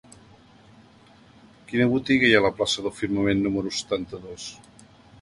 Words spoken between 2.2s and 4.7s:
hi ha a la plaça del Firmament número setanta-dos?